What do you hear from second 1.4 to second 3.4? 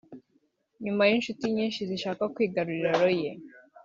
nyinshi zishaka kwigarurira Loye